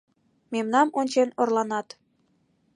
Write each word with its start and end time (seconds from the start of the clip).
Мемнам 0.51 0.87
ончен 0.99 1.29
орланат. 1.41 1.87